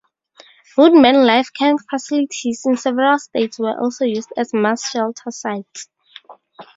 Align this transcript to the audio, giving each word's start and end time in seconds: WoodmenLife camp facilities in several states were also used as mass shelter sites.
WoodmenLife 0.75 1.53
camp 1.53 1.79
facilities 1.87 2.63
in 2.65 2.75
several 2.75 3.19
states 3.19 3.59
were 3.59 3.79
also 3.79 4.03
used 4.03 4.33
as 4.35 4.51
mass 4.51 4.83
shelter 4.89 5.29
sites. 5.29 5.89